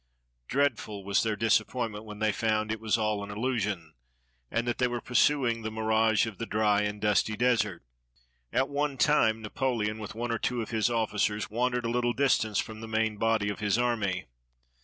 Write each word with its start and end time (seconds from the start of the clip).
Dreadful 0.47 1.03
was 1.03 1.21
their 1.21 1.35
disappointment 1.35 2.05
when 2.05 2.17
they 2.17 2.31
found 2.31 2.71
that 2.71 2.73
it 2.73 2.79
was 2.79 2.97
all 2.97 3.23
an 3.23 3.29
illusion, 3.29 3.93
and 4.49 4.67
that 4.67 4.79
they 4.79 4.87
were 4.87 4.99
pursuing 4.99 5.61
the 5.61 5.69
mirage 5.69 6.25
of 6.25 6.39
the 6.39 6.47
dry 6.47 6.81
and 6.81 6.99
dusty 6.99 7.37
desert. 7.37 7.83
At 8.51 8.67
one 8.67 8.97
time 8.97 9.43
Napoleon, 9.43 9.99
with 9.99 10.15
one 10.15 10.31
or 10.31 10.39
two 10.39 10.59
of 10.63 10.71
his 10.71 10.89
ofl&cers, 10.89 11.51
wandered 11.51 11.85
a 11.85 11.89
Httle 11.89 12.15
distance 12.15 12.57
from 12.57 12.81
the 12.81 12.87
main 12.87 13.17
body 13.17 13.51
of 13.51 13.59
his 13.59 13.77
army. 13.77 14.25